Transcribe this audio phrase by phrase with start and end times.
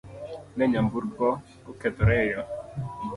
[0.55, 1.27] Ne nyamburko
[1.71, 2.47] okethore e yoo